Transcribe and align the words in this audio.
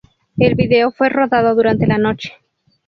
El 0.39 0.55
vídeo 0.55 0.89
fue 0.91 1.09
rodado 1.09 1.53
durante 1.53 1.85
la 1.85 1.99
noche. 1.99 2.33